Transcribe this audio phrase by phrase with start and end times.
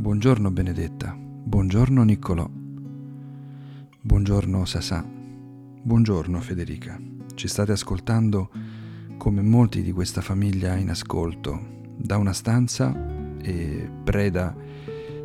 [0.00, 2.48] Buongiorno Benedetta, buongiorno Niccolò,
[4.00, 6.98] buongiorno Sasà, buongiorno Federica.
[7.34, 8.48] Ci state ascoltando
[9.18, 12.96] come molti di questa famiglia in ascolto, da una stanza
[13.42, 14.56] e preda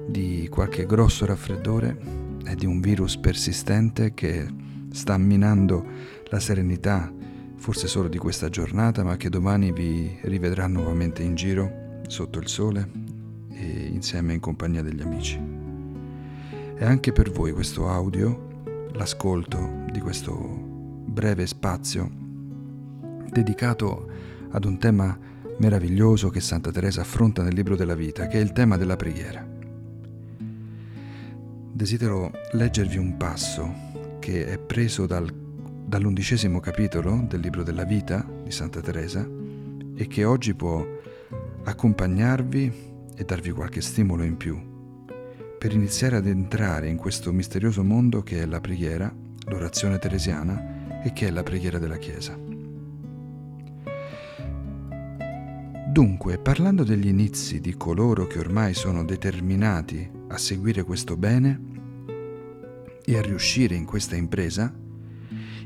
[0.10, 1.98] di qualche grosso raffreddore
[2.46, 4.46] e di un virus persistente che
[4.92, 5.86] sta minando
[6.26, 7.10] la serenità,
[7.55, 12.50] forse solo di questa giornata, ma che domani vi rivedrà nuovamente in giro sotto il
[12.50, 13.05] sole
[13.55, 15.40] e insieme in compagnia degli amici.
[16.77, 22.09] E anche per voi questo audio, l'ascolto di questo breve spazio
[23.30, 24.09] dedicato
[24.52, 25.18] ad un tema
[25.58, 29.45] meraviglioso che Santa Teresa affronta nel libro della vita, che è il tema della preghiera.
[31.72, 33.73] Desidero leggervi un passo
[34.20, 39.28] che è preso dal, dall'undicesimo capitolo del libro della vita di Santa Teresa
[39.95, 40.86] e che oggi può
[41.64, 44.73] accompagnarvi e darvi qualche stimolo in più
[45.66, 49.12] per iniziare ad entrare in questo misterioso mondo che è la preghiera,
[49.48, 52.38] l'orazione teresiana e che è la preghiera della Chiesa.
[55.92, 61.59] Dunque, parlando degli inizi di coloro che ormai sono determinati a seguire questo bene
[63.04, 64.72] e a riuscire in questa impresa,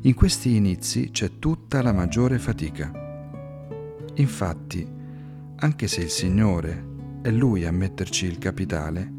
[0.01, 2.89] in questi inizi c'è tutta la maggiore fatica.
[4.13, 4.87] Infatti,
[5.57, 6.88] anche se il Signore
[7.21, 9.11] è lui a metterci il capitale,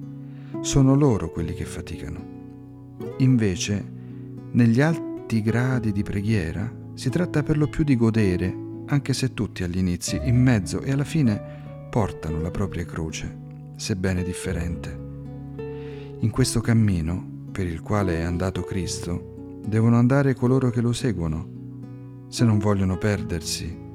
[0.61, 2.39] sono loro quelli che faticano.
[3.19, 3.85] Invece,
[4.53, 9.63] negli alti gradi di preghiera si tratta per lo più di godere, anche se tutti
[9.63, 13.39] agli inizi, in mezzo e alla fine portano la propria croce,
[13.77, 15.09] sebbene differente.
[16.21, 22.27] In questo cammino, per il quale è andato Cristo, devono andare coloro che lo seguono,
[22.29, 23.89] se non vogliono perdersi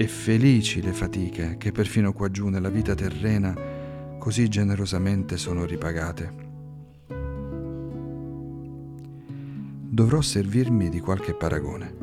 [0.00, 3.54] e felici le fatiche che perfino qua giù nella vita terrena
[4.18, 6.32] così generosamente sono ripagate.
[9.90, 11.94] Dovrò servirmi di qualche paragone,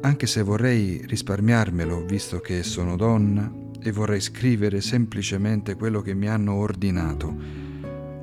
[0.00, 3.48] anche se vorrei risparmiarmelo visto che sono donna
[3.80, 7.32] e vorrei scrivere semplicemente quello che mi hanno ordinato,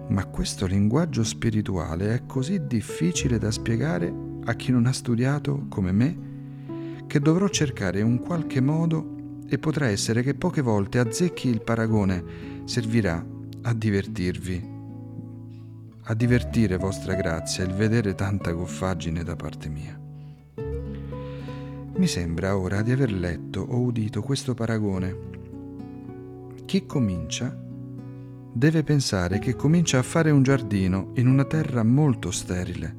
[0.09, 5.94] ma questo linguaggio spirituale è così difficile da spiegare a chi non ha studiato come
[5.94, 6.29] me
[7.09, 12.24] che dovrò cercare un qualche modo e potrà essere che poche volte azzecchi il paragone
[12.66, 13.25] servirà
[13.64, 14.70] a divertirvi,
[16.03, 20.00] a divertire vostra grazia il vedere tanta goffaggine da parte mia.
[21.96, 25.18] Mi sembra ora di aver letto o udito questo paragone.
[26.66, 27.58] Chi comincia
[28.53, 32.96] deve pensare che comincia a fare un giardino in una terra molto sterile,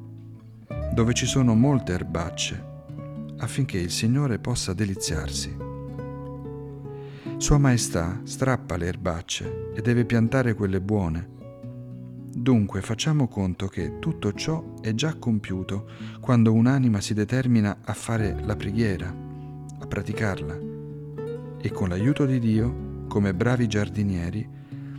[0.93, 2.70] dove ci sono molte erbacce
[3.41, 5.55] affinché il Signore possa deliziarsi.
[7.37, 11.39] Sua Maestà strappa le erbacce e deve piantare quelle buone.
[12.33, 15.89] Dunque facciamo conto che tutto ciò è già compiuto
[16.21, 20.59] quando un'anima si determina a fare la preghiera, a praticarla.
[21.59, 24.47] E con l'aiuto di Dio, come bravi giardinieri,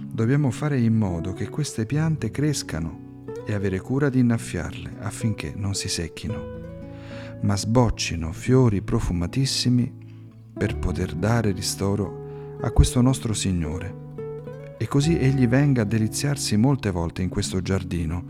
[0.04, 5.74] dobbiamo fare in modo che queste piante crescano e avere cura di innaffiarle affinché non
[5.74, 6.61] si secchino
[7.42, 9.92] ma sboccino fiori profumatissimi
[10.54, 14.00] per poter dare ristoro a questo nostro Signore.
[14.78, 18.24] E così egli venga a deliziarsi molte volte in questo giardino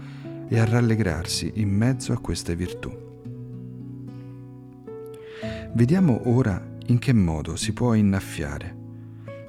[0.49, 2.91] e a rallegrarsi in mezzo a queste virtù.
[5.75, 8.77] Vediamo ora in che modo si può innaffiare,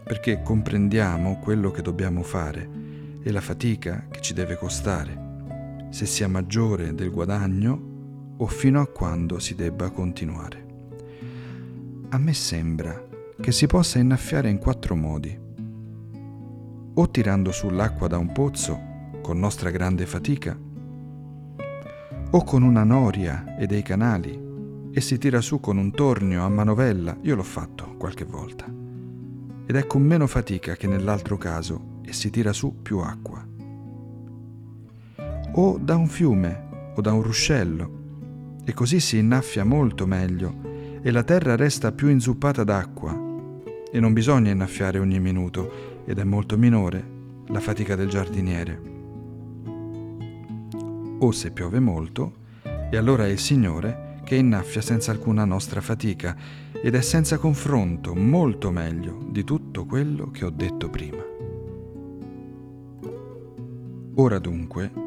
[0.03, 2.81] perché comprendiamo quello che dobbiamo fare
[3.21, 7.91] e la fatica che ci deve costare, se sia maggiore del guadagno
[8.37, 10.65] o fino a quando si debba continuare.
[12.09, 13.07] A me sembra
[13.39, 15.39] che si possa innaffiare in quattro modi.
[16.95, 18.91] O tirando sull'acqua da un pozzo
[19.21, 20.57] con nostra grande fatica,
[22.35, 24.41] o con una noria e dei canali
[24.91, 28.65] e si tira su con un tornio a manovella, io l'ho fatto qualche volta,
[29.65, 33.43] ed è con meno fatica che nell'altro caso e si tira su più acqua.
[35.55, 38.01] O da un fiume o da un ruscello
[38.63, 43.11] e così si innaffia molto meglio e la terra resta più inzuppata d'acqua
[43.91, 47.03] e non bisogna innaffiare ogni minuto ed è molto minore
[47.47, 48.81] la fatica del giardiniere.
[51.19, 52.41] O se piove molto,
[52.89, 56.35] e allora è il Signore che innaffia senza alcuna nostra fatica
[56.81, 61.23] ed è senza confronto molto meglio di tutto quello che ho detto prima.
[64.15, 65.02] Ora dunque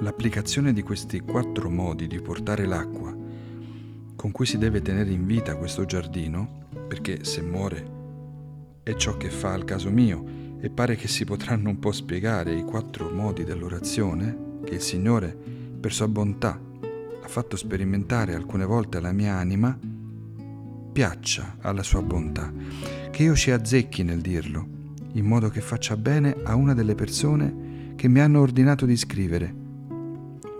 [0.00, 3.16] L'applicazione di questi quattro modi di portare l'acqua
[4.14, 7.94] con cui si deve tenere in vita questo giardino, perché se muore
[8.82, 10.24] è ciò che fa al caso mio
[10.60, 15.34] e pare che si potranno un po' spiegare i quattro modi dell'orazione che il Signore,
[15.80, 16.60] per sua bontà,
[17.22, 19.78] ha fatto sperimentare alcune volte alla mia anima,
[20.92, 22.52] piaccia alla sua bontà,
[23.10, 24.66] che io ci azzecchi nel dirlo,
[25.12, 29.64] in modo che faccia bene a una delle persone che mi hanno ordinato di scrivere,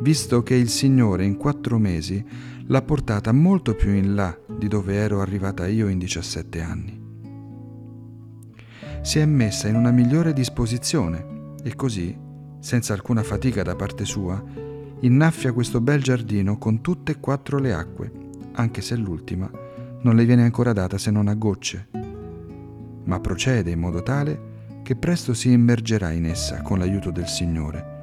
[0.00, 2.24] visto che il Signore in quattro mesi
[2.66, 7.04] l'ha portata molto più in là di dove ero arrivata io in 17 anni.
[9.00, 12.16] Si è messa in una migliore disposizione e così,
[12.58, 14.42] senza alcuna fatica da parte sua,
[15.00, 18.12] innaffia questo bel giardino con tutte e quattro le acque,
[18.52, 19.48] anche se l'ultima
[20.02, 21.88] non le viene ancora data se non a gocce,
[23.04, 27.95] ma procede in modo tale che presto si immergerà in essa con l'aiuto del Signore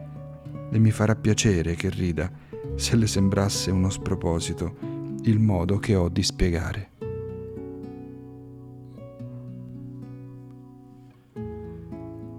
[0.71, 2.31] e mi farà piacere che rida
[2.75, 4.77] se le sembrasse uno sproposito
[5.23, 6.91] il modo che ho di spiegare.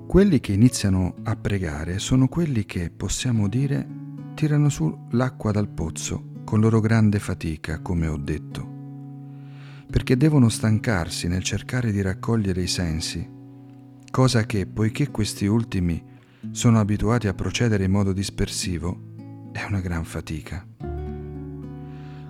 [0.07, 3.85] Quelli che iniziano a pregare sono quelli che, possiamo dire,
[4.35, 8.65] tirano su l'acqua dal pozzo con loro grande fatica, come ho detto,
[9.91, 13.29] perché devono stancarsi nel cercare di raccogliere i sensi,
[14.11, 16.01] cosa che, poiché questi ultimi
[16.51, 20.67] sono abituati a procedere in modo dispersivo, è una gran fatica.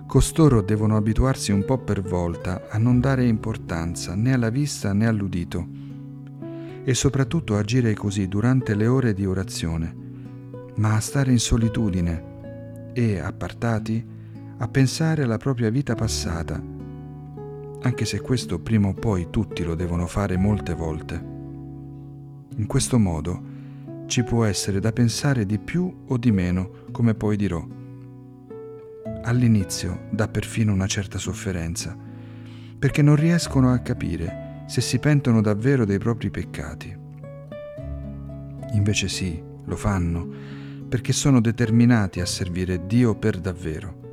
[0.07, 5.07] Costoro devono abituarsi un po' per volta a non dare importanza né alla vista né
[5.07, 5.67] all'udito,
[6.83, 9.93] e soprattutto agire così durante le ore di orazione,
[10.75, 14.05] ma a stare in solitudine e, appartati,
[14.57, 16.61] a pensare alla propria vita passata,
[17.81, 21.33] anche se questo prima o poi tutti lo devono fare molte volte.
[22.57, 23.53] In questo modo
[24.07, 27.65] ci può essere da pensare di più o di meno, come poi dirò.
[29.23, 31.97] All'inizio dà perfino una certa sofferenza,
[32.77, 36.95] perché non riescono a capire se si pentono davvero dei propri peccati.
[38.73, 40.27] Invece sì, lo fanno,
[40.87, 44.03] perché sono determinati a servire Dio per davvero.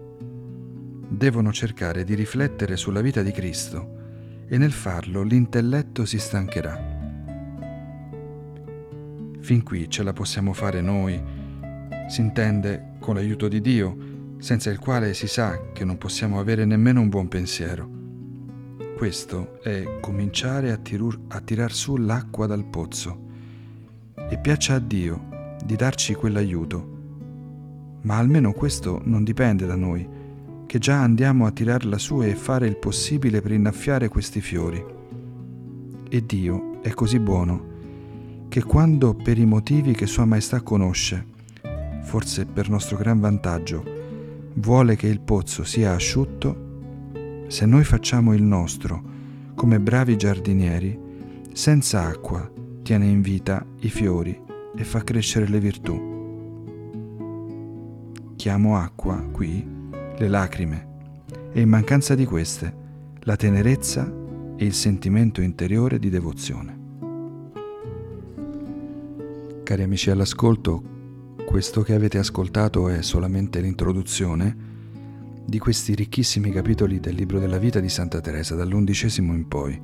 [1.09, 4.01] Devono cercare di riflettere sulla vita di Cristo
[4.49, 6.92] e nel farlo l'intelletto si stancherà.
[9.43, 11.21] Fin qui ce la possiamo fare noi,
[12.09, 13.97] si intende con l'aiuto di Dio,
[14.39, 18.01] senza il quale si sa che non possiamo avere nemmeno un buon pensiero
[19.03, 23.31] questo è cominciare a, tirur, a tirar su l'acqua dal pozzo
[24.15, 27.99] e piaccia a Dio di darci quell'aiuto.
[28.03, 30.09] Ma almeno questo non dipende da noi,
[30.67, 34.81] che già andiamo a tirarla su e fare il possibile per innaffiare questi fiori.
[36.09, 37.72] E Dio è così buono
[38.53, 41.25] che quando per i motivi che Sua Maestà conosce,
[42.03, 43.83] forse per nostro gran vantaggio,
[44.57, 49.03] vuole che il pozzo sia asciutto, se noi facciamo il nostro
[49.55, 50.99] come bravi giardinieri,
[51.55, 52.47] senza acqua
[52.83, 54.39] tiene in vita i fiori
[54.77, 56.11] e fa crescere le virtù.
[58.37, 59.67] Chiamo acqua qui
[60.19, 60.89] le lacrime
[61.53, 62.81] e in mancanza di queste
[63.21, 64.13] la tenerezza
[64.57, 66.82] e il sentimento interiore di devozione.
[69.73, 70.83] Cari amici all'ascolto,
[71.47, 74.55] questo che avete ascoltato è solamente l'introduzione
[75.47, 79.81] di questi ricchissimi capitoli del libro della vita di Santa Teresa, dall'undicesimo in poi,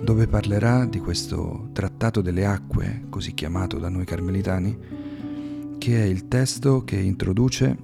[0.00, 4.78] dove parlerà di questo trattato delle acque, così chiamato da noi carmelitani,
[5.76, 7.76] che è il testo che introduce,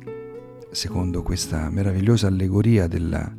[0.71, 3.31] secondo questa meravigliosa allegoria della,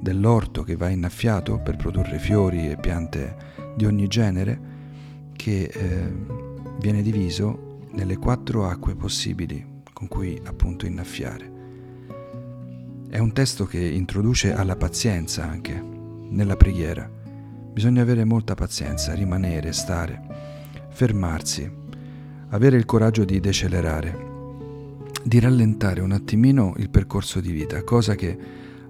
[0.00, 3.36] dell'orto che va innaffiato per produrre fiori e piante
[3.76, 4.70] di ogni genere,
[5.34, 6.50] che eh,
[6.82, 11.50] viene diviso nelle quattro acque possibili con cui appunto innaffiare.
[13.08, 17.08] È un testo che introduce alla pazienza anche, nella preghiera.
[17.72, 20.20] Bisogna avere molta pazienza, rimanere, stare,
[20.88, 21.70] fermarsi,
[22.48, 24.30] avere il coraggio di decelerare,
[25.22, 28.36] di rallentare un attimino il percorso di vita, cosa che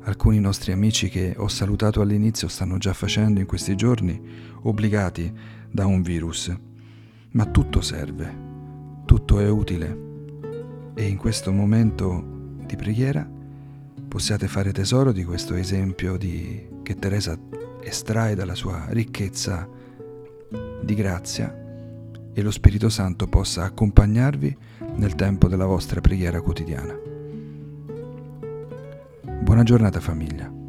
[0.05, 4.19] alcuni nostri amici che ho salutato all'inizio stanno già facendo in questi giorni,
[4.63, 5.31] obbligati
[5.71, 6.71] da un virus.
[7.33, 8.31] Ma tutto serve,
[9.07, 10.11] tutto è utile
[10.95, 12.23] e in questo momento
[12.67, 13.27] di preghiera
[14.07, 17.39] possiate fare tesoro di questo esempio di, che Teresa
[17.81, 19.67] estrae dalla sua ricchezza
[20.83, 21.57] di grazia
[22.35, 24.57] e lo Spirito Santo possa accompagnarvi
[24.97, 26.95] nel tempo della vostra preghiera quotidiana.
[29.41, 30.62] Buona giornata famiglia.